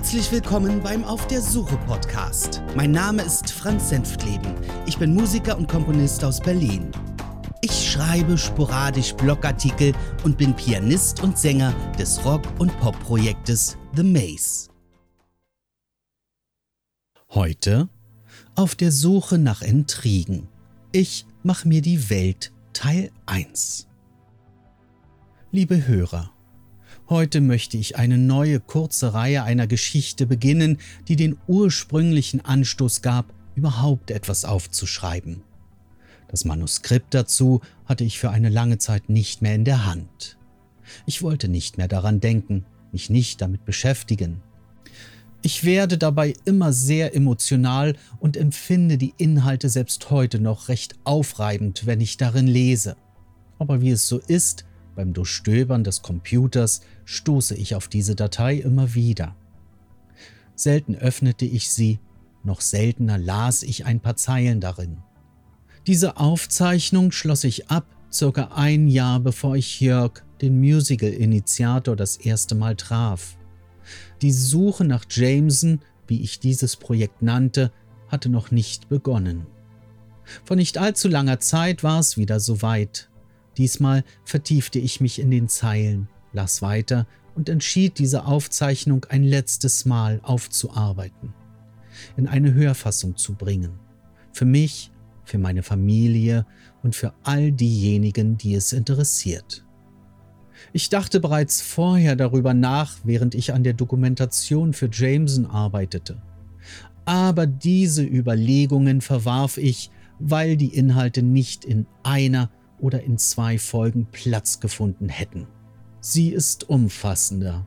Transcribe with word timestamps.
Herzlich 0.00 0.32
willkommen 0.32 0.82
beim 0.82 1.04
Auf 1.04 1.26
der 1.26 1.42
Suche 1.42 1.76
Podcast. 1.86 2.62
Mein 2.74 2.90
Name 2.90 3.20
ist 3.20 3.50
Franz 3.50 3.90
Senftleben. 3.90 4.54
Ich 4.86 4.96
bin 4.96 5.12
Musiker 5.12 5.58
und 5.58 5.70
Komponist 5.70 6.24
aus 6.24 6.40
Berlin. 6.40 6.90
Ich 7.60 7.90
schreibe 7.90 8.38
sporadisch 8.38 9.12
Blogartikel 9.12 9.92
und 10.24 10.38
bin 10.38 10.56
Pianist 10.56 11.22
und 11.22 11.36
Sänger 11.36 11.74
des 11.98 12.24
Rock- 12.24 12.48
und 12.58 12.74
Pop-Projektes 12.80 13.76
The 13.94 14.02
Maze. 14.02 14.70
Heute 17.28 17.90
auf 18.54 18.74
der 18.74 18.92
Suche 18.92 19.36
nach 19.36 19.60
Intrigen. 19.60 20.48
Ich 20.92 21.26
mach 21.42 21.66
mir 21.66 21.82
die 21.82 22.08
Welt 22.08 22.52
Teil 22.72 23.10
1. 23.26 23.86
Liebe 25.52 25.86
Hörer, 25.86 26.32
Heute 27.10 27.40
möchte 27.40 27.76
ich 27.76 27.96
eine 27.96 28.18
neue 28.18 28.60
kurze 28.60 29.14
Reihe 29.14 29.42
einer 29.42 29.66
Geschichte 29.66 30.28
beginnen, 30.28 30.78
die 31.08 31.16
den 31.16 31.36
ursprünglichen 31.48 32.44
Anstoß 32.44 33.02
gab, 33.02 33.34
überhaupt 33.56 34.12
etwas 34.12 34.44
aufzuschreiben. 34.44 35.42
Das 36.28 36.44
Manuskript 36.44 37.12
dazu 37.12 37.62
hatte 37.84 38.04
ich 38.04 38.20
für 38.20 38.30
eine 38.30 38.48
lange 38.48 38.78
Zeit 38.78 39.08
nicht 39.08 39.42
mehr 39.42 39.56
in 39.56 39.64
der 39.64 39.86
Hand. 39.86 40.38
Ich 41.04 41.20
wollte 41.20 41.48
nicht 41.48 41.78
mehr 41.78 41.88
daran 41.88 42.20
denken, 42.20 42.64
mich 42.92 43.10
nicht 43.10 43.40
damit 43.40 43.64
beschäftigen. 43.64 44.40
Ich 45.42 45.64
werde 45.64 45.98
dabei 45.98 46.34
immer 46.44 46.72
sehr 46.72 47.16
emotional 47.16 47.96
und 48.20 48.36
empfinde 48.36 48.98
die 48.98 49.14
Inhalte 49.16 49.68
selbst 49.68 50.12
heute 50.12 50.38
noch 50.38 50.68
recht 50.68 50.94
aufreibend, 51.02 51.86
wenn 51.86 52.00
ich 52.00 52.18
darin 52.18 52.46
lese. 52.46 52.96
Aber 53.58 53.80
wie 53.80 53.90
es 53.90 54.06
so 54.06 54.18
ist, 54.18 54.64
beim 54.94 55.12
Durchstöbern 55.12 55.84
des 55.84 56.02
Computers 56.02 56.82
stoße 57.04 57.54
ich 57.54 57.74
auf 57.74 57.88
diese 57.88 58.14
Datei 58.14 58.56
immer 58.56 58.94
wieder. 58.94 59.36
Selten 60.54 60.94
öffnete 60.94 61.44
ich 61.44 61.70
sie, 61.70 62.00
noch 62.44 62.60
seltener 62.60 63.18
las 63.18 63.62
ich 63.62 63.84
ein 63.86 64.00
paar 64.00 64.16
Zeilen 64.16 64.60
darin. 64.60 64.98
Diese 65.86 66.16
Aufzeichnung 66.18 67.12
schloss 67.12 67.44
ich 67.44 67.68
ab, 67.68 67.86
circa 68.12 68.50
ein 68.54 68.88
Jahr 68.88 69.20
bevor 69.20 69.56
ich 69.56 69.80
Jörg, 69.80 70.22
den 70.40 70.58
Musical-Initiator, 70.60 71.96
das 71.96 72.16
erste 72.16 72.54
Mal 72.54 72.76
traf. 72.76 73.36
Die 74.22 74.32
Suche 74.32 74.84
nach 74.84 75.04
Jameson, 75.08 75.80
wie 76.06 76.22
ich 76.22 76.40
dieses 76.40 76.76
Projekt 76.76 77.22
nannte, 77.22 77.72
hatte 78.08 78.28
noch 78.28 78.50
nicht 78.50 78.88
begonnen. 78.88 79.46
Vor 80.44 80.56
nicht 80.56 80.78
allzu 80.78 81.08
langer 81.08 81.40
Zeit 81.40 81.82
war 81.82 82.00
es 82.00 82.16
wieder 82.16 82.40
soweit. 82.40 83.09
Diesmal 83.56 84.04
vertiefte 84.24 84.78
ich 84.78 85.00
mich 85.00 85.18
in 85.18 85.30
den 85.30 85.48
Zeilen, 85.48 86.08
las 86.32 86.62
weiter 86.62 87.06
und 87.34 87.48
entschied, 87.48 87.98
diese 87.98 88.24
Aufzeichnung 88.26 89.06
ein 89.08 89.24
letztes 89.24 89.84
Mal 89.84 90.20
aufzuarbeiten, 90.22 91.32
in 92.16 92.26
eine 92.26 92.54
Hörfassung 92.54 93.16
zu 93.16 93.34
bringen. 93.34 93.72
Für 94.32 94.44
mich, 94.44 94.92
für 95.24 95.38
meine 95.38 95.62
Familie 95.62 96.46
und 96.82 96.94
für 96.94 97.12
all 97.22 97.52
diejenigen, 97.52 98.36
die 98.36 98.54
es 98.54 98.72
interessiert. 98.72 99.64
Ich 100.72 100.88
dachte 100.88 101.20
bereits 101.20 101.62
vorher 101.62 102.16
darüber 102.16 102.54
nach, 102.54 102.98
während 103.04 103.34
ich 103.34 103.52
an 103.52 103.64
der 103.64 103.72
Dokumentation 103.72 104.72
für 104.72 104.88
Jameson 104.92 105.46
arbeitete. 105.46 106.20
Aber 107.04 107.46
diese 107.46 108.04
Überlegungen 108.04 109.00
verwarf 109.00 109.56
ich, 109.56 109.90
weil 110.18 110.56
die 110.56 110.74
Inhalte 110.74 111.22
nicht 111.22 111.64
in 111.64 111.86
einer 112.02 112.50
oder 112.80 113.02
in 113.02 113.18
zwei 113.18 113.58
Folgen 113.58 114.06
Platz 114.10 114.60
gefunden 114.60 115.08
hätten. 115.08 115.46
Sie 116.00 116.30
ist 116.30 116.68
umfassender. 116.68 117.66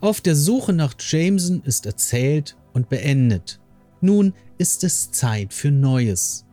Auf 0.00 0.20
der 0.20 0.36
Suche 0.36 0.72
nach 0.72 0.94
Jameson 0.98 1.62
ist 1.62 1.86
erzählt 1.86 2.56
und 2.72 2.88
beendet. 2.88 3.60
Nun 4.00 4.34
ist 4.58 4.84
es 4.84 5.10
Zeit 5.10 5.52
für 5.52 5.70
Neues. 5.70 6.46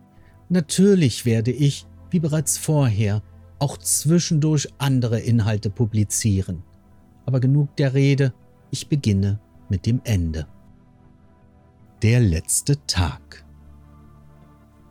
Natürlich 0.49 1.25
werde 1.25 1.51
ich, 1.51 1.85
wie 2.09 2.19
bereits 2.19 2.57
vorher, 2.57 3.21
auch 3.59 3.77
zwischendurch 3.77 4.69
andere 4.77 5.19
Inhalte 5.19 5.69
publizieren. 5.69 6.63
Aber 7.25 7.39
genug 7.39 7.75
der 7.75 7.93
Rede, 7.93 8.33
ich 8.71 8.87
beginne 8.87 9.39
mit 9.69 9.85
dem 9.85 10.01
Ende. 10.03 10.47
Der 12.01 12.19
letzte 12.19 12.85
Tag. 12.87 13.45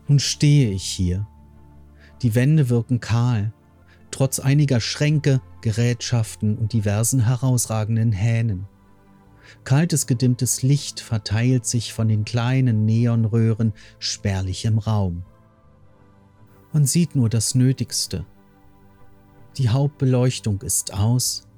Nun 0.07 0.19
stehe 0.19 0.71
ich 0.71 0.85
hier 0.85 1.27
die 2.23 2.35
Wände 2.35 2.69
wirken 2.69 3.01
kahl, 3.01 3.53
trotz 4.11 4.39
einiger 4.39 4.81
Schränke, 4.81 5.41
Gerätschaften 5.61 6.57
und 6.59 6.73
diversen 6.73 7.27
herausragenden 7.27 8.13
Hähnen. 8.13 8.67
Kaltes, 9.65 10.07
gedimmtes 10.07 10.63
Licht 10.63 11.01
verteilt 11.01 11.67
sich 11.67 11.93
von 11.93 12.09
den 12.09 12.25
kleinen 12.25 12.85
Neonröhren 12.85 13.73
spärlich 13.99 14.65
im 14.65 14.79
Raum. 14.79 15.25
Man 16.73 16.87
sieht 16.87 17.17
nur 17.17 17.29
das 17.29 17.55
Nötigste. 17.55 18.25
Die 19.57 19.71
Hauptbeleuchtung 19.71 20.63
ist 20.63 20.95
aus, 20.95 21.49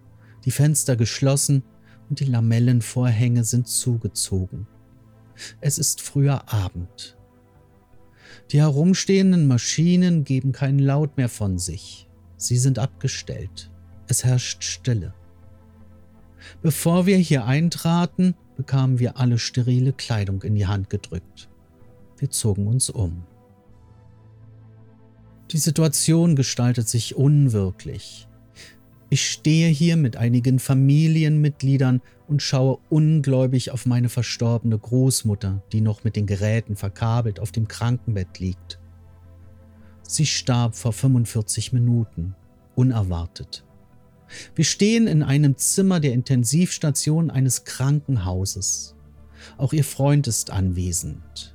die 0.45 0.51
Fenster 0.51 0.97
geschlossen 0.97 1.63
und 2.09 2.21
die 2.21 2.25
Lamellenvorhänge 2.25 3.45
sind 3.45 3.69
zugezogen. 3.69 4.67
Es 5.61 5.79
ist 5.79 6.01
früher 6.01 6.53
Abend. 6.53 7.17
Die 8.51 8.61
herumstehenden 8.61 9.47
Maschinen 9.47 10.25
geben 10.25 10.53
keinen 10.53 10.79
Laut 10.79 11.17
mehr 11.17 11.29
von 11.29 11.59
sich. 11.59 12.09
Sie 12.37 12.59
sind 12.59 12.79
abgestellt. 12.79 13.71
Es 14.09 14.25
herrscht 14.25 14.65
Stille. 14.65 15.15
Bevor 16.61 17.07
wir 17.07 17.17
hier 17.17 17.45
eintraten, 17.45 18.35
bekamen 18.57 18.99
wir 18.99 19.17
alle 19.17 19.39
sterile 19.39 19.93
Kleidung 19.93 20.43
in 20.43 20.55
die 20.55 20.67
Hand 20.67 20.91
gedrückt. 20.91 21.49
Wir 22.19 22.31
zogen 22.31 22.67
uns 22.67 22.91
um. 22.91 23.25
Die 25.51 25.59
Situation 25.59 26.37
gestaltet 26.37 26.89
sich 26.89 27.15
unwirklich. 27.15 28.29
Ich 29.13 29.31
stehe 29.31 29.69
hier 29.69 29.99
mit 29.99 30.17
einigen 30.17 30.59
Familienmitgliedern 30.59 32.01
und 32.29 32.41
schaue 32.41 32.79
ungläubig 32.89 33.71
auf 33.71 33.85
meine 33.85 34.09
verstorbene 34.09 34.79
Großmutter, 34.79 35.63
die 35.71 35.83
noch 35.83 36.03
mit 36.03 36.17
den 36.17 36.25
Geräten 36.25 36.77
verkabelt 36.77 37.39
auf 37.39 37.53
dem 37.53 37.69
Krankenbett 37.69 38.39
liegt. 38.39 38.79
Sie 40.03 40.25
starb 40.25 40.75
vor 40.75 40.95
45 40.95 41.75
Minuten, 41.75 42.35
unerwartet. 42.75 43.67
Wir 44.55 44.65
stehen 44.65 45.07
in 45.07 45.23
einem 45.23 45.59
Zimmer 45.59 46.01
der 46.01 46.15
Intensivstation 46.15 47.31
eines 47.31 47.65
Krankenhauses. 47.65 48.97
Auch 49.59 49.75
ihr 49.75 49.85
Freund 49.85 50.27
ist 50.27 50.51
anwesend. 50.51 51.55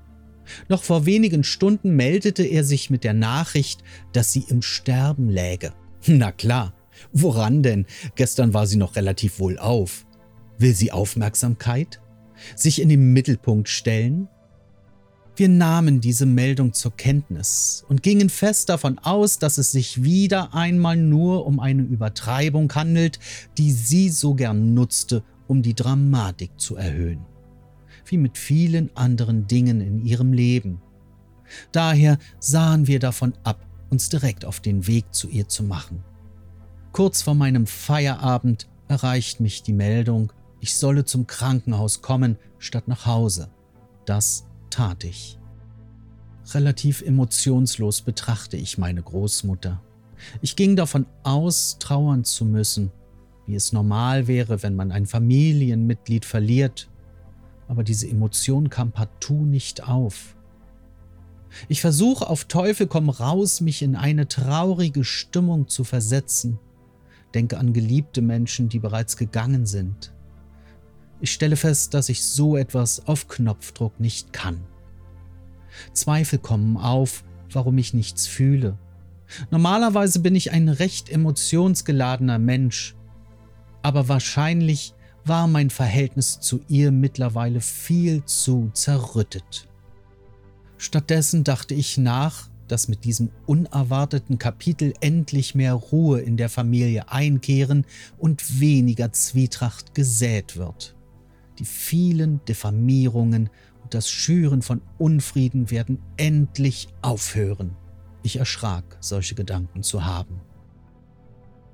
Noch 0.70 0.84
vor 0.84 1.08
wenigen 1.08 1.44
Stunden 1.44 1.96
meldete 1.96 2.44
er 2.44 2.64
sich 2.64 2.92
mit 2.92 3.04
der 3.04 3.16
Nachricht, 3.16 3.84
dass 4.14 4.32
sie 4.32 4.46
im 4.48 4.62
Sterben 4.62 5.28
läge. 5.28 5.74
Na 6.06 6.32
klar, 6.32 6.77
Woran 7.14 7.64
denn? 7.64 7.86
Gestern 8.16 8.54
war 8.54 8.68
sie 8.68 8.78
noch 8.78 8.96
relativ 8.96 9.40
wohl 9.40 9.58
auf. 9.58 10.06
Will 10.58 10.74
sie 10.74 10.92
Aufmerksamkeit? 10.92 12.02
Sich 12.56 12.82
in 12.82 12.90
den 12.90 13.14
Mittelpunkt 13.14 13.70
stellen? 13.70 14.28
Wir 15.36 15.50
nahmen 15.50 16.02
diese 16.02 16.26
Meldung 16.26 16.74
zur 16.74 16.96
Kenntnis 16.98 17.86
und 17.88 18.02
gingen 18.02 18.28
fest 18.28 18.70
davon 18.70 18.98
aus, 18.98 19.38
dass 19.38 19.60
es 19.60 19.72
sich 19.72 20.02
wieder 20.02 20.56
einmal 20.56 20.98
nur 20.98 21.46
um 21.46 21.60
eine 21.60 21.84
Übertreibung 21.84 22.74
handelt, 22.74 23.20
die 23.60 23.72
sie 23.72 24.10
so 24.10 24.34
gern 24.34 24.74
nutzte, 24.74 25.24
um 25.48 25.62
die 25.62 25.76
Dramatik 25.76 26.50
zu 26.58 26.76
erhöhen. 26.76 27.24
Wie 28.06 28.18
mit 28.18 28.36
vielen 28.36 28.90
anderen 28.96 29.46
Dingen 29.46 29.80
in 29.80 30.04
ihrem 30.04 30.34
Leben. 30.34 30.82
Daher 31.72 32.18
sahen 32.40 32.88
wir 32.88 33.00
davon 33.00 33.34
ab, 33.44 33.64
uns 33.92 34.10
direkt 34.10 34.44
auf 34.44 34.60
den 34.60 34.88
Weg 34.88 35.14
zu 35.14 35.30
ihr 35.30 35.48
zu 35.48 35.64
machen. 35.64 36.04
Kurz 36.92 37.22
vor 37.22 37.36
meinem 37.36 37.68
Feierabend 37.68 38.68
erreicht 38.88 39.40
mich 39.40 39.64
die 39.64 39.74
Meldung, 39.74 40.32
ich 40.60 40.76
solle 40.76 41.06
zum 41.06 41.28
Krankenhaus 41.28 42.02
kommen, 42.02 42.38
statt 42.58 42.88
nach 42.88 43.06
Hause. 43.06 43.50
Das 44.06 44.46
tat 44.70 45.04
ich. 45.04 45.38
Relativ 46.54 47.02
emotionslos 47.02 48.02
betrachte 48.02 48.58
ich 48.58 48.78
meine 48.78 49.02
Großmutter. 49.02 49.82
Ich 50.42 50.56
ging 50.56 50.76
davon 50.76 51.06
aus, 51.24 51.78
trauern 51.80 52.24
zu 52.24 52.46
müssen, 52.46 52.92
wie 53.46 53.56
es 53.56 53.74
normal 53.74 54.28
wäre, 54.28 54.64
wenn 54.64 54.76
man 54.76 54.92
ein 54.92 55.06
Familienmitglied 55.06 56.26
verliert. 56.26 56.90
Aber 57.68 57.84
diese 57.84 58.08
Emotion 58.08 58.70
kam 58.70 58.92
partout 58.92 59.46
nicht 59.46 59.88
auf. 59.88 60.36
Ich 61.68 61.82
versuche 61.82 62.28
auf 62.28 62.46
Teufel 62.46 62.88
komm 62.88 63.10
raus, 63.10 63.62
mich 63.62 63.82
in 63.82 63.96
eine 63.96 64.28
traurige 64.28 65.04
Stimmung 65.04 65.68
zu 65.68 65.84
versetzen 65.84 66.60
denke 67.34 67.58
an 67.58 67.74
geliebte 67.74 68.22
Menschen, 68.22 68.70
die 68.70 68.80
bereits 68.80 69.18
gegangen 69.18 69.66
sind. 69.66 70.14
Ich 71.20 71.32
stelle 71.32 71.56
fest, 71.56 71.94
dass 71.94 72.10
ich 72.10 72.24
so 72.24 72.58
etwas 72.58 73.08
auf 73.08 73.28
Knopfdruck 73.28 74.00
nicht 74.00 74.34
kann. 74.34 74.62
Zweifel 75.94 76.40
kommen 76.40 76.78
auf, 76.78 77.24
warum 77.52 77.78
ich 77.78 77.94
nichts 77.94 78.28
fühle. 78.28 78.78
Normalerweise 79.52 80.20
bin 80.20 80.36
ich 80.36 80.52
ein 80.52 80.70
recht 80.70 81.10
emotionsgeladener 81.10 82.40
Mensch, 82.40 82.96
aber 83.82 84.08
wahrscheinlich 84.08 84.94
war 85.26 85.48
mein 85.48 85.70
Verhältnis 85.70 86.40
zu 86.40 86.62
ihr 86.68 86.92
mittlerweile 86.92 87.60
viel 87.60 88.24
zu 88.24 88.70
zerrüttet. 88.74 89.68
Stattdessen 90.78 91.44
dachte 91.44 91.74
ich 91.74 91.98
nach, 91.98 92.50
dass 92.68 92.88
mit 92.88 93.06
diesem 93.06 93.30
unerwarteten 93.46 94.38
Kapitel 94.38 94.94
endlich 95.02 95.56
mehr 95.56 95.74
Ruhe 95.74 96.22
in 96.22 96.38
der 96.38 96.50
Familie 96.50 97.12
einkehren 97.12 97.86
und 98.18 98.60
weniger 98.60 99.12
Zwietracht 99.12 99.96
gesät 99.96 100.58
wird. 100.58 100.96
Die 101.60 101.66
vielen 101.66 102.44
Diffamierungen 102.46 103.50
und 103.84 103.94
das 103.94 104.10
Schüren 104.10 104.62
von 104.62 104.82
Unfrieden 104.98 105.72
werden 105.72 106.00
endlich 106.18 106.88
aufhören. 107.02 107.76
Ich 108.22 108.38
erschrak, 108.38 108.98
solche 109.00 109.36
Gedanken 109.36 109.84
zu 109.84 110.06
haben. 110.06 110.42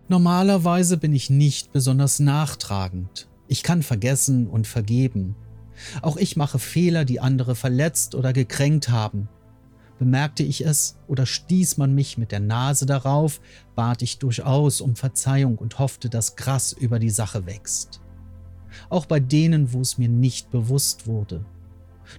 Normalerweise 0.08 0.98
bin 0.98 1.14
ich 1.14 1.30
nicht 1.30 1.72
besonders 1.72 2.20
nachtragend. 2.20 3.28
Ich 3.48 3.64
kann 3.64 3.84
vergessen 3.84 4.48
und 4.48 4.68
vergeben. 4.68 5.36
Auch 6.02 6.18
ich 6.18 6.36
mache 6.36 6.60
Fehler, 6.60 7.06
die 7.06 7.20
andere 7.20 7.56
verletzt 7.56 8.14
oder 8.14 8.34
gekränkt 8.34 8.90
haben. 8.90 9.30
Bemerkte 10.00 10.44
ich 10.44 10.66
es 10.66 10.98
oder 11.08 11.26
stieß 11.26 11.78
man 11.78 11.94
mich 11.94 12.18
mit 12.18 12.32
der 12.32 12.40
Nase 12.40 12.86
darauf, 12.86 13.40
bat 13.76 14.02
ich 14.02 14.20
durchaus 14.20 14.82
um 14.82 14.96
Verzeihung 14.96 15.58
und 15.58 15.80
hoffte, 15.80 16.10
dass 16.10 16.36
Gras 16.36 16.74
über 16.74 17.00
die 17.00 17.10
Sache 17.10 17.46
wächst. 17.46 18.02
Auch 18.90 19.06
bei 19.06 19.20
denen, 19.20 19.72
wo 19.72 19.82
es 19.82 19.98
mir 19.98 20.10
nicht 20.10 20.52
bewusst 20.52 21.08
wurde. 21.08 21.46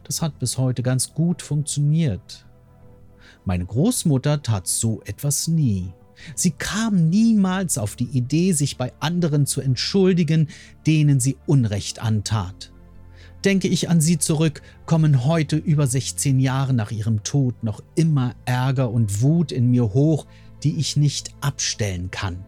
Das 0.05 0.23
hat 0.23 0.38
bis 0.38 0.56
heute 0.56 0.82
ganz 0.82 1.15
gut 1.15 1.43
funktioniert. 1.43 2.47
Meine 3.44 3.67
Großmutter 3.67 4.43
tat 4.43 4.67
so 4.67 5.03
etwas 5.05 5.49
nie. 5.49 5.93
Sie 6.35 6.53
kam 6.53 7.11
niemals 7.11 7.77
auf 7.77 7.97
die 7.97 8.05
Idee, 8.05 8.53
sich 8.53 8.77
bei 8.77 8.93
anderen 9.00 9.47
zu 9.47 9.61
entschuldigen, 9.61 10.49
denen 10.87 11.20
sie 11.20 11.37
Unrecht 11.47 12.00
antat. 12.00 12.73
Denke 13.44 13.69
ich 13.69 13.91
an 13.91 14.00
sie 14.00 14.19
zurück, 14.19 14.62
kommen 14.87 15.26
heute 15.26 15.56
über 15.56 15.87
16 15.87 16.41
Jahre 16.41 16.73
nach 16.73 16.91
ihrem 16.91 17.25
Tod 17.25 17.62
noch 17.62 17.82
immer 17.94 18.35
Ärger 18.46 18.91
und 18.91 19.20
Wut 19.20 19.52
in 19.52 19.70
mir 19.70 19.93
hoch, 19.93 20.26
die 20.62 20.79
ich 20.79 20.96
nicht 20.96 21.35
abstellen 21.43 22.11
kann. 22.11 22.46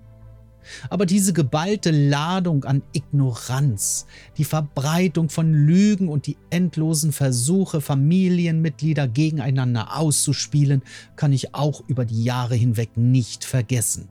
Aber 0.88 1.04
diese 1.04 1.34
geballte 1.34 1.90
Ladung 1.90 2.64
an 2.64 2.82
Ignoranz, 2.93 4.06
die 4.38 4.44
Verbreitung 4.44 5.28
von 5.28 5.52
Lügen 5.52 6.08
und 6.08 6.26
die 6.26 6.38
endlosen 6.48 7.12
Versuche, 7.12 7.82
Familienmitglieder 7.82 9.06
gegeneinander 9.06 9.96
auszuspielen, 9.96 10.82
kann 11.14 11.32
ich 11.32 11.54
auch 11.54 11.82
über 11.87 12.06
die 12.06 12.25
Jahre 12.25 12.54
hinweg 12.54 12.96
nicht 12.96 13.44
vergessen. 13.44 14.08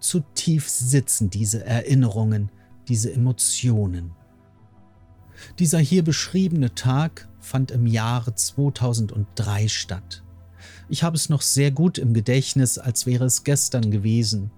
Zu 0.00 0.20
tief 0.34 0.68
sitzen 0.68 1.30
diese 1.30 1.64
Erinnerungen, 1.64 2.50
diese 2.88 3.12
Emotionen. 3.12 4.12
Dieser 5.58 5.78
hier 5.78 6.04
beschriebene 6.04 6.74
Tag 6.74 7.28
fand 7.40 7.70
im 7.70 7.86
Jahre 7.86 8.34
2003 8.34 9.68
statt. 9.68 10.22
Ich 10.88 11.02
habe 11.02 11.16
es 11.16 11.28
noch 11.28 11.42
sehr 11.42 11.70
gut 11.70 11.98
im 11.98 12.14
Gedächtnis, 12.14 12.78
als 12.78 13.06
wäre 13.06 13.24
es 13.24 13.44
gestern 13.44 13.90
gewesen. 13.90 14.50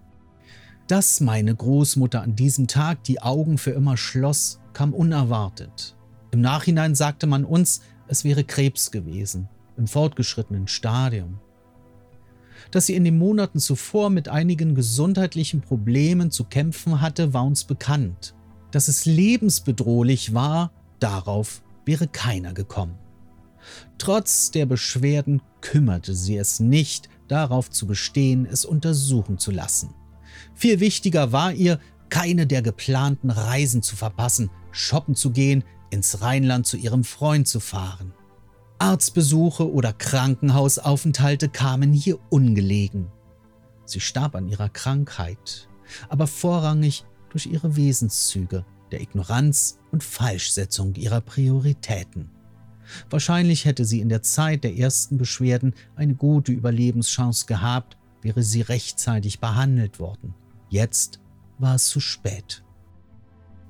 Dass 0.89 1.21
meine 1.21 1.55
Großmutter 1.55 2.23
an 2.23 2.37
diesem 2.37 2.67
Tag 2.67 3.05
die 3.05 3.23
Augen 3.23 3.59
für 3.59 3.71
immer 3.71 3.97
schloss, 3.97 4.61
kam 4.73 4.95
unerwartet. 4.95 5.97
Im 6.33 6.41
Nachhinein 6.41 6.95
sagte 6.95 7.27
man 7.27 7.45
uns, 7.45 7.83
es 8.09 8.25
wäre 8.25 8.45
Krebs 8.45 8.91
gewesen, 8.91 9.49
im 9.77 9.87
fortgeschrittenen 9.87 10.69
Stadium. 10.69 11.39
Dass 12.71 12.87
sie 12.87 12.95
in 12.95 13.05
den 13.05 13.19
Monaten 13.19 13.59
zuvor 13.59 14.11
mit 14.11 14.29
einigen 14.29 14.75
gesundheitlichen 14.75 15.61
Problemen 15.61 16.31
zu 16.31 16.45
kämpfen 16.45 17.01
hatte, 17.01 17.35
war 17.35 17.45
uns 17.45 17.65
bekannt. 17.65 18.35
Dass 18.73 18.89
es 18.89 19.05
lebensbedrohlich 19.05 20.35
war, 20.35 20.73
darauf 20.99 21.63
wäre 21.85 22.09
keiner 22.09 22.53
gekommen. 22.53 22.99
Trotz 23.99 24.51
der 24.51 24.67
Beschwerden 24.67 25.41
kümmerte 25.61 26.15
sie 26.15 26.37
es 26.37 26.59
nicht, 26.59 27.09
darauf 27.29 27.71
zu 27.71 27.87
bestehen, 27.87 28.47
es 28.47 28.65
untersuchen 28.65 29.39
zu 29.39 29.53
lassen. 29.53 29.95
Viel 30.55 30.81
wichtiger 30.81 31.31
war 31.31 31.53
ihr, 31.53 31.79
keine 32.09 32.47
der 32.47 32.63
geplanten 32.63 33.31
Reisen 33.31 33.83
zu 33.83 33.95
verpassen, 33.95 34.51
shoppen 34.71 35.15
zu 35.15 35.31
gehen, 35.31 35.65
ins 35.91 36.21
Rheinland 36.21 36.67
zu 36.67 36.77
ihrem 36.77 37.05
Freund 37.05 37.47
zu 37.47 37.61
fahren. 37.61 38.13
Arztbesuche 38.79 39.71
oder 39.71 39.93
Krankenhausaufenthalte 39.93 41.49
kamen 41.49 41.93
hier 41.93 42.19
ungelegen. 42.31 43.09
Sie 43.85 44.01
starb 44.01 44.35
an 44.35 44.49
ihrer 44.49 44.69
Krankheit, 44.69 45.69
aber 46.09 46.27
vorrangig 46.27 47.05
durch 47.33 47.47
ihre 47.47 47.77
Wesenszüge, 47.77 48.65
der 48.91 49.01
Ignoranz 49.01 49.79
und 49.91 50.05
Falschsetzung 50.05 50.95
ihrer 50.95 51.23
Prioritäten. 51.23 52.31
Wahrscheinlich 53.09 53.65
hätte 53.65 53.85
sie 53.85 54.01
in 54.01 54.11
der 54.11 54.23
Zeit 54.23 54.65
der 54.65 54.77
ersten 54.77 55.17
Beschwerden 55.17 55.75
eine 55.97 56.15
gute 56.15 56.53
Überlebenschance 56.53 57.47
gehabt, 57.47 57.97
wäre 58.21 58.43
sie 58.43 58.61
rechtzeitig 58.61 59.41
behandelt 59.41 59.99
worden. 59.99 60.35
Jetzt 60.69 61.21
war 61.59 61.77
es 61.77 61.87
zu 61.87 62.01
spät. 62.01 62.63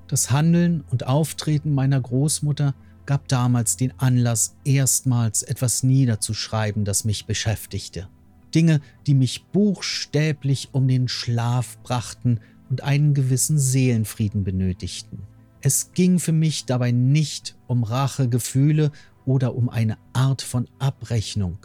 Das 0.09 0.31
Handeln 0.31 0.85
und 0.91 1.07
Auftreten 1.07 1.73
meiner 1.73 2.01
Großmutter 2.01 2.75
gab 3.07 3.29
damals 3.29 3.77
den 3.77 3.99
Anlass, 3.99 4.57
erstmals 4.65 5.43
etwas 5.43 5.83
niederzuschreiben, 5.83 6.85
das 6.85 7.05
mich 7.05 7.27
beschäftigte. 7.27 8.09
Dinge, 8.55 8.81
die 9.07 9.15
mich 9.15 9.47
buchstäblich 9.47 10.71
um 10.73 10.87
den 10.87 11.09
Schlaf 11.09 11.79
brachten 11.83 12.41
und 12.73 12.83
einen 12.83 13.15
gewissen 13.15 13.59
Seelenfrieden 13.59 14.43
benötigten. 14.43 15.21
Es 15.61 15.93
ging 15.93 16.19
für 16.19 16.33
mich 16.33 16.65
dabei 16.65 16.91
nicht 16.91 17.57
um 17.69 17.85
Rachegefühle 17.85 18.91
oder 19.25 19.55
um 19.55 19.69
eine 19.69 19.97
Art 20.13 20.43
von 20.43 20.67
Abrechnung. 20.81 21.59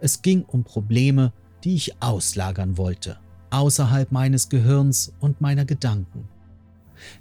Es 0.00 0.22
ging 0.22 0.44
um 0.44 0.64
Probleme, 0.64 1.34
die 1.62 1.74
ich 1.74 2.00
auslagern 2.02 2.78
wollte 2.78 3.18
außerhalb 3.54 4.10
meines 4.10 4.48
Gehirns 4.48 5.12
und 5.20 5.40
meiner 5.40 5.64
Gedanken. 5.64 6.28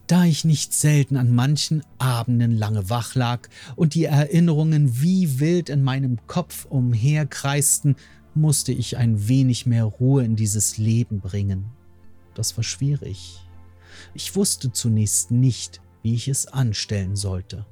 Da 0.08 0.26
ich 0.26 0.46
nicht 0.46 0.74
selten 0.74 1.16
an 1.16 1.34
manchen 1.34 1.84
Abenden 2.00 2.58
lange 2.58 2.90
wach 2.90 3.14
lag 3.14 3.50
und 3.76 3.94
die 3.94 4.06
Erinnerungen 4.06 5.02
wie 5.02 5.40
wild 5.40 5.70
in 5.70 5.84
meinem 5.84 6.18
Kopf 6.26 6.66
umherkreisten, 6.66 7.96
musste 8.34 8.72
ich 8.72 8.98
ein 8.98 9.28
wenig 9.28 9.68
mehr 9.68 9.84
Ruhe 9.84 10.24
in 10.24 10.36
dieses 10.36 10.78
Leben 10.78 11.20
bringen. 11.20 11.66
Das 12.36 12.58
war 12.58 12.64
schwierig. 12.64 13.42
Ich 14.14 14.36
wusste 14.36 14.72
zunächst 14.72 15.32
nicht, 15.32 15.82
wie 16.02 16.16
ich 16.16 16.28
es 16.28 16.48
anstellen 16.48 17.16
sollte. 17.16 17.66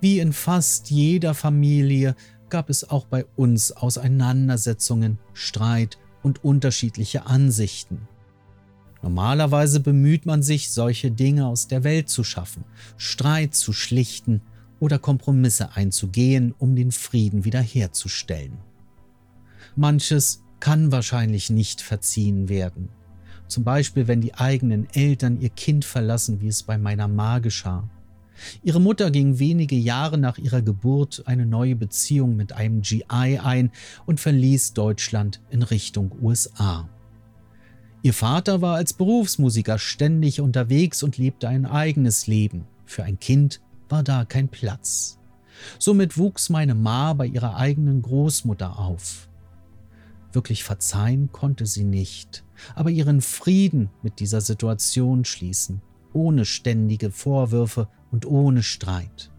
Wie 0.00 0.18
in 0.18 0.32
fast 0.32 0.90
jeder 0.90 1.34
Familie 1.34 2.16
gab 2.48 2.70
es 2.70 2.88
auch 2.88 3.06
bei 3.06 3.24
uns 3.36 3.72
Auseinandersetzungen, 3.72 5.18
Streit 5.32 5.98
und 6.22 6.44
unterschiedliche 6.44 7.26
Ansichten. 7.26 8.08
Normalerweise 9.02 9.80
bemüht 9.80 10.26
man 10.26 10.42
sich, 10.42 10.70
solche 10.70 11.10
Dinge 11.10 11.46
aus 11.46 11.66
der 11.66 11.82
Welt 11.82 12.08
zu 12.08 12.24
schaffen, 12.24 12.64
Streit 12.96 13.54
zu 13.54 13.72
schlichten 13.72 14.42
oder 14.80 14.98
Kompromisse 14.98 15.76
einzugehen, 15.76 16.54
um 16.58 16.76
den 16.76 16.92
Frieden 16.92 17.44
wiederherzustellen. 17.44 18.58
Manches 19.74 20.42
kann 20.60 20.92
wahrscheinlich 20.92 21.50
nicht 21.50 21.80
verziehen 21.80 22.48
werden. 22.48 22.88
Zum 23.48 23.64
Beispiel, 23.64 24.08
wenn 24.08 24.20
die 24.20 24.34
eigenen 24.34 24.88
Eltern 24.92 25.40
ihr 25.40 25.50
Kind 25.50 25.84
verlassen, 25.84 26.40
wie 26.40 26.48
es 26.48 26.62
bei 26.62 26.78
meiner 26.78 27.08
Ma 27.08 27.38
geschah. 27.38 27.88
Ihre 28.62 28.80
Mutter 28.80 29.10
ging 29.10 29.38
wenige 29.38 29.76
Jahre 29.76 30.18
nach 30.18 30.38
ihrer 30.38 30.62
Geburt 30.62 31.22
eine 31.26 31.46
neue 31.46 31.76
Beziehung 31.76 32.36
mit 32.36 32.52
einem 32.52 32.82
GI 32.82 33.38
ein 33.38 33.70
und 34.06 34.20
verließ 34.20 34.72
Deutschland 34.72 35.40
in 35.50 35.62
Richtung 35.62 36.12
USA. 36.20 36.88
Ihr 38.02 38.14
Vater 38.14 38.60
war 38.60 38.76
als 38.76 38.94
Berufsmusiker 38.94 39.78
ständig 39.78 40.40
unterwegs 40.40 41.02
und 41.02 41.18
lebte 41.18 41.48
ein 41.48 41.66
eigenes 41.66 42.26
Leben. 42.26 42.66
Für 42.84 43.04
ein 43.04 43.20
Kind 43.20 43.60
war 43.88 44.02
da 44.02 44.24
kein 44.24 44.48
Platz. 44.48 45.18
Somit 45.78 46.18
wuchs 46.18 46.48
meine 46.48 46.74
Ma 46.74 47.12
bei 47.12 47.26
ihrer 47.26 47.56
eigenen 47.56 48.02
Großmutter 48.02 48.78
auf. 48.78 49.28
Wirklich 50.32 50.64
verzeihen 50.64 51.30
konnte 51.30 51.66
sie 51.66 51.84
nicht, 51.84 52.44
aber 52.74 52.90
ihren 52.90 53.20
Frieden 53.20 53.90
mit 54.02 54.18
dieser 54.18 54.40
Situation 54.40 55.24
schließen, 55.24 55.82
ohne 56.12 56.44
ständige 56.44 57.10
Vorwürfe 57.10 57.88
und 58.10 58.26
ohne 58.26 58.62
Streit. 58.62 59.30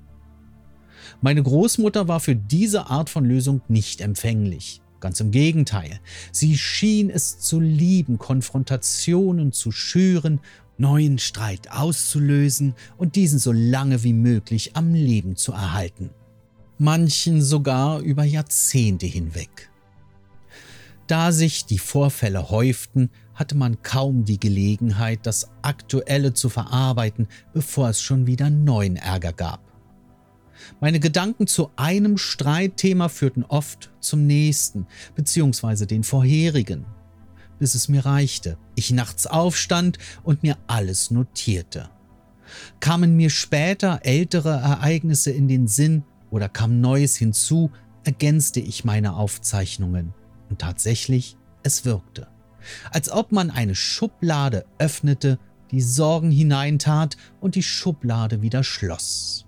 Meine 1.21 1.43
Großmutter 1.43 2.07
war 2.07 2.19
für 2.19 2.35
diese 2.35 2.87
Art 2.87 3.09
von 3.09 3.25
Lösung 3.25 3.61
nicht 3.67 4.01
empfänglich. 4.01 4.81
Ganz 4.99 5.19
im 5.19 5.31
Gegenteil, 5.31 5.99
sie 6.31 6.57
schien 6.57 7.09
es 7.09 7.39
zu 7.39 7.59
lieben, 7.59 8.17
Konfrontationen 8.19 9.51
zu 9.51 9.71
schüren, 9.71 10.39
neuen 10.77 11.19
Streit 11.19 11.71
auszulösen 11.71 12.73
und 12.97 13.15
diesen 13.15 13.37
so 13.37 13.51
lange 13.51 14.03
wie 14.03 14.13
möglich 14.13 14.75
am 14.75 14.93
Leben 14.93 15.35
zu 15.35 15.51
erhalten. 15.51 16.11
Manchen 16.77 17.41
sogar 17.41 17.99
über 17.99 18.23
Jahrzehnte 18.23 19.05
hinweg. 19.05 19.69
Da 21.07 21.31
sich 21.31 21.65
die 21.65 21.79
Vorfälle 21.79 22.49
häuften, 22.49 23.09
hatte 23.33 23.55
man 23.55 23.81
kaum 23.81 24.25
die 24.25 24.39
Gelegenheit, 24.39 25.25
das 25.25 25.49
Aktuelle 25.61 26.33
zu 26.33 26.49
verarbeiten, 26.49 27.27
bevor 27.53 27.89
es 27.89 28.01
schon 28.01 28.25
wieder 28.27 28.49
neuen 28.49 28.95
Ärger 28.95 29.33
gab. 29.33 29.59
Meine 30.79 30.99
Gedanken 30.99 31.47
zu 31.47 31.71
einem 31.75 32.17
Streitthema 32.17 33.09
führten 33.09 33.43
oft 33.43 33.91
zum 33.99 34.25
nächsten, 34.27 34.87
beziehungsweise 35.15 35.87
den 35.87 36.03
vorherigen, 36.03 36.85
bis 37.59 37.75
es 37.75 37.89
mir 37.89 38.05
reichte, 38.05 38.57
ich 38.75 38.91
nachts 38.91 39.27
aufstand 39.27 39.97
und 40.23 40.43
mir 40.43 40.57
alles 40.67 41.11
notierte. 41.11 41.89
Kamen 42.79 43.15
mir 43.15 43.29
später 43.29 44.01
ältere 44.03 44.51
Ereignisse 44.51 45.31
in 45.31 45.47
den 45.47 45.67
Sinn 45.67 46.03
oder 46.29 46.49
kam 46.49 46.81
Neues 46.81 47.15
hinzu, 47.15 47.71
ergänzte 48.03 48.59
ich 48.59 48.85
meine 48.85 49.15
Aufzeichnungen. 49.15 50.13
Und 50.49 50.59
tatsächlich, 50.59 51.37
es 51.63 51.85
wirkte. 51.85 52.27
Als 52.91 53.11
ob 53.11 53.31
man 53.31 53.49
eine 53.49 53.75
Schublade 53.75 54.65
öffnete, 54.77 55.39
die 55.71 55.81
Sorgen 55.81 56.31
hineintat 56.31 57.17
und 57.41 57.55
die 57.55 57.63
Schublade 57.63 58.41
wieder 58.41 58.63
schloss. 58.63 59.45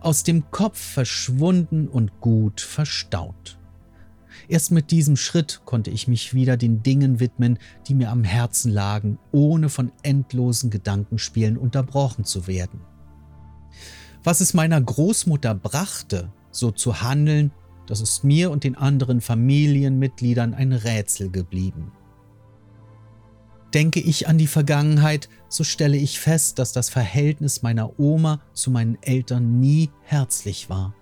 Aus 0.00 0.22
dem 0.22 0.50
Kopf 0.50 0.78
verschwunden 0.78 1.88
und 1.88 2.20
gut 2.20 2.60
verstaut. 2.60 3.58
Erst 4.48 4.72
mit 4.72 4.90
diesem 4.90 5.16
Schritt 5.16 5.62
konnte 5.64 5.90
ich 5.90 6.08
mich 6.08 6.34
wieder 6.34 6.56
den 6.56 6.82
Dingen 6.82 7.20
widmen, 7.20 7.58
die 7.86 7.94
mir 7.94 8.10
am 8.10 8.24
Herzen 8.24 8.70
lagen, 8.70 9.18
ohne 9.32 9.68
von 9.68 9.92
endlosen 10.02 10.70
Gedankenspielen 10.70 11.56
unterbrochen 11.56 12.24
zu 12.24 12.46
werden. 12.46 12.80
Was 14.22 14.40
es 14.40 14.54
meiner 14.54 14.80
Großmutter 14.80 15.54
brachte, 15.54 16.32
so 16.50 16.70
zu 16.70 17.02
handeln, 17.02 17.52
das 17.86 18.00
ist 18.00 18.24
mir 18.24 18.50
und 18.50 18.64
den 18.64 18.76
anderen 18.76 19.20
Familienmitgliedern 19.20 20.54
ein 20.54 20.72
Rätsel 20.72 21.30
geblieben. 21.30 21.92
Denke 23.74 24.00
ich 24.00 24.28
an 24.28 24.38
die 24.38 24.46
Vergangenheit, 24.46 25.28
so 25.48 25.64
stelle 25.64 25.96
ich 25.96 26.20
fest, 26.20 26.60
dass 26.60 26.72
das 26.72 26.90
Verhältnis 26.90 27.62
meiner 27.62 27.98
Oma 27.98 28.40
zu 28.52 28.70
meinen 28.70 28.96
Eltern 29.02 29.58
nie 29.58 29.90
herzlich 30.04 30.70
war. 30.70 30.94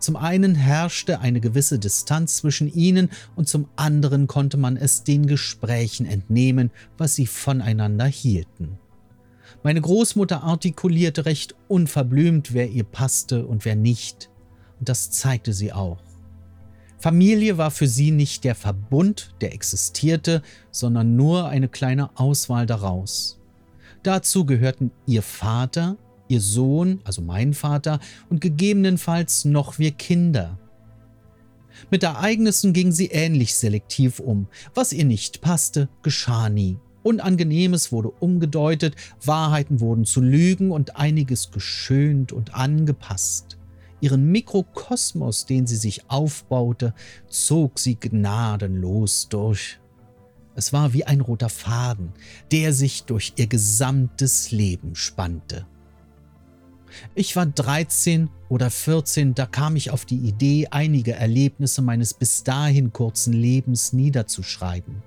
Zum 0.00 0.16
einen 0.16 0.56
herrschte 0.56 1.20
eine 1.20 1.40
gewisse 1.40 1.78
Distanz 1.78 2.38
zwischen 2.38 2.72
ihnen 2.72 3.10
und 3.36 3.48
zum 3.48 3.68
anderen 3.76 4.26
konnte 4.26 4.56
man 4.56 4.76
es 4.76 5.04
den 5.04 5.26
Gesprächen 5.26 6.04
entnehmen, 6.04 6.70
was 6.98 7.14
sie 7.14 7.26
voneinander 7.26 8.06
hielten. 8.06 8.78
Meine 9.62 9.80
Großmutter 9.80 10.42
artikulierte 10.42 11.26
recht 11.26 11.54
unverblümt, 11.68 12.54
wer 12.54 12.68
ihr 12.68 12.84
passte 12.84 13.46
und 13.46 13.64
wer 13.64 13.76
nicht, 13.76 14.30
und 14.78 14.88
das 14.88 15.10
zeigte 15.10 15.52
sie 15.52 15.72
auch. 15.72 15.98
Familie 17.00 17.56
war 17.56 17.70
für 17.70 17.88
sie 17.88 18.10
nicht 18.10 18.44
der 18.44 18.54
Verbund, 18.54 19.34
der 19.40 19.54
existierte, 19.54 20.42
sondern 20.70 21.16
nur 21.16 21.48
eine 21.48 21.68
kleine 21.68 22.10
Auswahl 22.18 22.66
daraus. 22.66 23.38
Dazu 24.02 24.44
gehörten 24.44 24.90
ihr 25.06 25.22
Vater, 25.22 25.96
ihr 26.28 26.42
Sohn, 26.42 27.00
also 27.04 27.22
mein 27.22 27.54
Vater, 27.54 28.00
und 28.28 28.42
gegebenenfalls 28.42 29.46
noch 29.46 29.78
wir 29.78 29.92
Kinder. 29.92 30.58
Mit 31.90 32.02
Ereignissen 32.02 32.74
ging 32.74 32.92
sie 32.92 33.06
ähnlich 33.06 33.54
selektiv 33.54 34.20
um. 34.20 34.46
Was 34.74 34.92
ihr 34.92 35.06
nicht 35.06 35.40
passte, 35.40 35.88
geschah 36.02 36.50
nie. 36.50 36.78
Unangenehmes 37.02 37.92
wurde 37.92 38.10
umgedeutet, 38.10 38.94
Wahrheiten 39.24 39.80
wurden 39.80 40.04
zu 40.04 40.20
Lügen 40.20 40.70
und 40.70 40.96
einiges 40.96 41.50
geschönt 41.50 42.30
und 42.32 42.54
angepasst. 42.54 43.56
Ihren 44.00 44.30
Mikrokosmos, 44.30 45.46
den 45.46 45.66
sie 45.66 45.76
sich 45.76 46.08
aufbaute, 46.08 46.94
zog 47.28 47.78
sie 47.78 47.96
gnadenlos 47.96 49.28
durch. 49.28 49.78
Es 50.54 50.72
war 50.72 50.92
wie 50.92 51.04
ein 51.04 51.20
roter 51.20 51.48
Faden, 51.48 52.12
der 52.50 52.72
sich 52.72 53.04
durch 53.04 53.34
ihr 53.36 53.46
gesamtes 53.46 54.50
Leben 54.50 54.94
spannte. 54.94 55.66
Ich 57.14 57.36
war 57.36 57.46
13 57.46 58.30
oder 58.48 58.70
14, 58.70 59.34
da 59.34 59.46
kam 59.46 59.76
ich 59.76 59.90
auf 59.90 60.04
die 60.04 60.18
Idee, 60.18 60.68
einige 60.70 61.12
Erlebnisse 61.12 61.82
meines 61.82 62.14
bis 62.14 62.42
dahin 62.42 62.92
kurzen 62.92 63.32
Lebens 63.32 63.92
niederzuschreiben. 63.92 65.02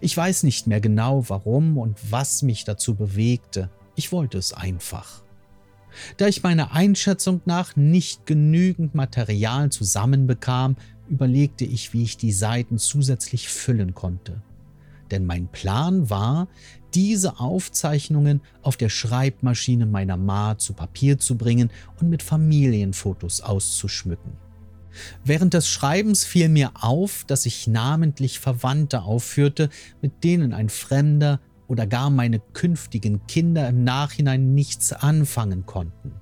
Ich 0.00 0.16
weiß 0.16 0.44
nicht 0.44 0.66
mehr 0.66 0.80
genau, 0.80 1.28
warum 1.28 1.76
und 1.76 1.98
was 2.10 2.42
mich 2.42 2.64
dazu 2.64 2.94
bewegte. 2.94 3.70
Ich 3.96 4.12
wollte 4.12 4.38
es 4.38 4.52
einfach. 4.52 5.23
Da 6.16 6.26
ich 6.26 6.42
meiner 6.42 6.72
Einschätzung 6.72 7.40
nach 7.44 7.76
nicht 7.76 8.26
genügend 8.26 8.94
Material 8.94 9.70
zusammenbekam, 9.70 10.76
überlegte 11.08 11.64
ich, 11.64 11.92
wie 11.92 12.02
ich 12.02 12.16
die 12.16 12.32
Seiten 12.32 12.78
zusätzlich 12.78 13.48
füllen 13.48 13.94
konnte. 13.94 14.42
Denn 15.10 15.26
mein 15.26 15.48
Plan 15.48 16.08
war, 16.10 16.48
diese 16.94 17.40
Aufzeichnungen 17.40 18.40
auf 18.62 18.76
der 18.76 18.88
Schreibmaschine 18.88 19.86
meiner 19.86 20.16
Ma 20.16 20.56
zu 20.58 20.72
Papier 20.72 21.18
zu 21.18 21.36
bringen 21.36 21.70
und 22.00 22.08
mit 22.08 22.22
Familienfotos 22.22 23.40
auszuschmücken. 23.40 24.32
Während 25.24 25.54
des 25.54 25.68
Schreibens 25.68 26.24
fiel 26.24 26.48
mir 26.48 26.70
auf, 26.80 27.24
dass 27.26 27.46
ich 27.46 27.66
namentlich 27.66 28.38
Verwandte 28.38 29.02
aufführte, 29.02 29.68
mit 30.00 30.22
denen 30.22 30.52
ein 30.52 30.68
Fremder 30.68 31.40
oder 31.68 31.86
gar 31.86 32.10
meine 32.10 32.40
künftigen 32.52 33.26
Kinder 33.26 33.68
im 33.68 33.84
Nachhinein 33.84 34.54
nichts 34.54 34.92
anfangen 34.92 35.66
konnten. 35.66 36.12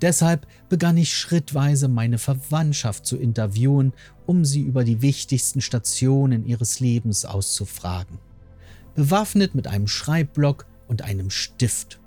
Deshalb 0.00 0.46
begann 0.68 0.96
ich 0.96 1.14
schrittweise 1.14 1.88
meine 1.88 2.18
Verwandtschaft 2.18 3.04
zu 3.04 3.16
interviewen, 3.16 3.92
um 4.26 4.44
sie 4.44 4.62
über 4.62 4.84
die 4.84 5.02
wichtigsten 5.02 5.60
Stationen 5.60 6.46
ihres 6.46 6.80
Lebens 6.80 7.24
auszufragen 7.24 8.18
bewaffnet 8.94 9.54
mit 9.54 9.66
einem 9.66 9.86
Schreibblock 9.86 10.66
und 10.88 11.02
einem 11.02 11.30
Stift. 11.30 12.00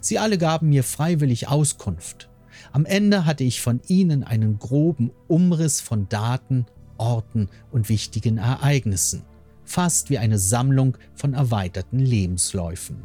Sie 0.00 0.18
alle 0.18 0.38
gaben 0.38 0.68
mir 0.68 0.84
freiwillig 0.84 1.48
Auskunft. 1.48 2.28
Am 2.72 2.84
Ende 2.84 3.24
hatte 3.24 3.44
ich 3.44 3.62
von 3.62 3.80
ihnen 3.88 4.22
einen 4.22 4.58
groben 4.58 5.10
Umriss 5.28 5.80
von 5.80 6.08
Daten, 6.08 6.66
Orten 6.98 7.48
und 7.70 7.88
wichtigen 7.88 8.36
Ereignissen, 8.36 9.22
fast 9.70 10.10
wie 10.10 10.18
eine 10.18 10.38
Sammlung 10.38 10.96
von 11.14 11.32
erweiterten 11.32 12.00
Lebensläufen. 12.00 13.04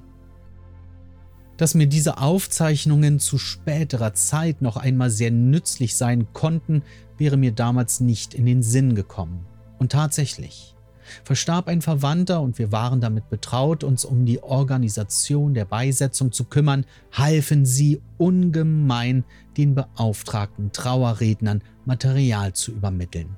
Dass 1.57 1.75
mir 1.75 1.85
diese 1.85 2.17
Aufzeichnungen 2.17 3.19
zu 3.19 3.37
späterer 3.37 4.15
Zeit 4.15 4.63
noch 4.63 4.75
einmal 4.75 5.11
sehr 5.11 5.29
nützlich 5.29 5.95
sein 5.95 6.27
konnten, 6.33 6.81
wäre 7.17 7.37
mir 7.37 7.51
damals 7.51 7.99
nicht 7.99 8.33
in 8.33 8.47
den 8.47 8.63
Sinn 8.63 8.95
gekommen. 8.95 9.45
Und 9.77 9.91
tatsächlich, 9.91 10.75
verstarb 11.23 11.67
ein 11.67 11.83
Verwandter 11.83 12.41
und 12.41 12.57
wir 12.57 12.71
waren 12.71 12.99
damit 12.99 13.29
betraut, 13.29 13.83
uns 13.83 14.03
um 14.03 14.25
die 14.25 14.41
Organisation 14.41 15.53
der 15.53 15.65
Beisetzung 15.65 16.31
zu 16.31 16.45
kümmern, 16.45 16.85
halfen 17.11 17.65
sie 17.65 18.01
ungemein, 18.17 19.23
den 19.55 19.75
beauftragten 19.75 20.71
Trauerrednern 20.71 21.61
Material 21.85 22.53
zu 22.53 22.71
übermitteln. 22.71 23.37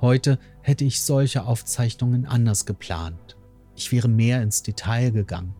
Heute 0.00 0.38
hätte 0.62 0.84
ich 0.84 1.02
solche 1.02 1.44
Aufzeichnungen 1.44 2.24
anders 2.24 2.64
geplant. 2.64 3.36
Ich 3.76 3.92
wäre 3.92 4.08
mehr 4.08 4.42
ins 4.42 4.62
Detail 4.62 5.10
gegangen. 5.10 5.54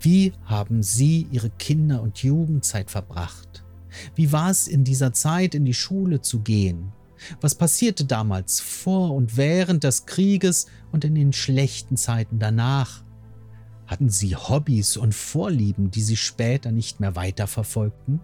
Wie 0.00 0.32
haben 0.44 0.82
Sie 0.82 1.28
Ihre 1.30 1.50
Kinder- 1.50 2.02
und 2.02 2.22
Jugendzeit 2.22 2.90
verbracht? 2.90 3.64
Wie 4.16 4.32
war 4.32 4.50
es 4.50 4.66
in 4.66 4.82
dieser 4.82 5.12
Zeit, 5.12 5.54
in 5.54 5.64
die 5.64 5.74
Schule 5.74 6.20
zu 6.20 6.40
gehen? 6.40 6.92
Was 7.40 7.54
passierte 7.54 8.04
damals 8.04 8.58
vor 8.58 9.14
und 9.14 9.36
während 9.36 9.84
des 9.84 10.06
Krieges 10.06 10.66
und 10.90 11.04
in 11.04 11.14
den 11.14 11.32
schlechten 11.32 11.96
Zeiten 11.96 12.40
danach? 12.40 13.04
Hatten 13.86 14.08
sie 14.08 14.34
Hobbys 14.34 14.96
und 14.96 15.14
Vorlieben, 15.14 15.92
die 15.92 16.02
sie 16.02 16.16
später 16.16 16.72
nicht 16.72 16.98
mehr 16.98 17.14
weiterverfolgten? 17.14 18.20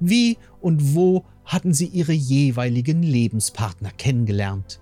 Wie 0.00 0.38
und 0.60 0.94
wo 0.94 1.24
hatten 1.46 1.72
sie 1.72 1.86
ihre 1.86 2.12
jeweiligen 2.12 3.02
Lebenspartner 3.02 3.90
kennengelernt? 3.92 4.80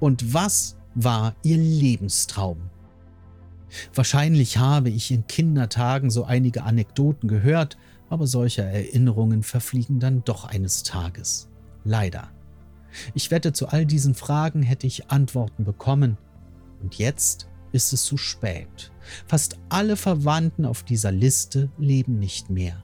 Und 0.00 0.34
was 0.34 0.76
war 0.94 1.34
ihr 1.42 1.56
Lebenstraum? 1.56 2.58
Wahrscheinlich 3.94 4.58
habe 4.58 4.90
ich 4.90 5.12
in 5.12 5.26
Kindertagen 5.26 6.10
so 6.10 6.24
einige 6.24 6.64
Anekdoten 6.64 7.28
gehört, 7.28 7.78
aber 8.08 8.26
solche 8.26 8.62
Erinnerungen 8.62 9.44
verfliegen 9.44 10.00
dann 10.00 10.24
doch 10.24 10.44
eines 10.44 10.82
Tages. 10.82 11.48
Leider. 11.84 12.28
Ich 13.14 13.30
wette, 13.30 13.52
zu 13.52 13.68
all 13.68 13.86
diesen 13.86 14.16
Fragen 14.16 14.62
hätte 14.62 14.88
ich 14.88 15.10
Antworten 15.10 15.64
bekommen. 15.64 16.18
Und 16.82 16.96
jetzt 16.96 17.48
ist 17.70 17.92
es 17.92 18.04
zu 18.04 18.16
spät. 18.16 18.90
Fast 19.26 19.58
alle 19.68 19.94
Verwandten 19.94 20.64
auf 20.64 20.82
dieser 20.82 21.12
Liste 21.12 21.70
leben 21.78 22.18
nicht 22.18 22.50
mehr. 22.50 22.82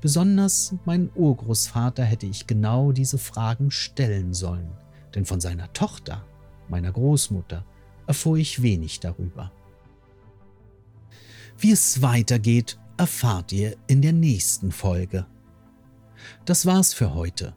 Besonders 0.00 0.74
meinen 0.84 1.10
Urgroßvater 1.14 2.04
hätte 2.04 2.26
ich 2.26 2.46
genau 2.46 2.92
diese 2.92 3.18
Fragen 3.18 3.70
stellen 3.70 4.34
sollen, 4.34 4.70
denn 5.14 5.24
von 5.24 5.40
seiner 5.40 5.72
Tochter, 5.72 6.24
meiner 6.68 6.92
Großmutter, 6.92 7.64
erfuhr 8.06 8.36
ich 8.36 8.62
wenig 8.62 9.00
darüber. 9.00 9.52
Wie 11.58 11.70
es 11.70 12.02
weitergeht, 12.02 12.78
erfahrt 12.96 13.52
ihr 13.52 13.76
in 13.86 14.02
der 14.02 14.12
nächsten 14.12 14.72
Folge. 14.72 15.26
Das 16.44 16.66
war's 16.66 16.92
für 16.92 17.14
heute. 17.14 17.54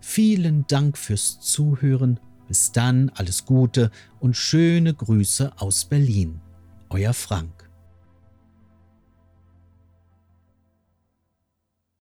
Vielen 0.00 0.66
Dank 0.66 0.98
fürs 0.98 1.40
Zuhören. 1.40 2.18
Bis 2.48 2.72
dann, 2.72 3.10
alles 3.14 3.46
Gute 3.46 3.90
und 4.20 4.36
schöne 4.36 4.94
Grüße 4.94 5.52
aus 5.58 5.84
Berlin. 5.84 6.40
Euer 6.90 7.14
Frank. 7.14 7.61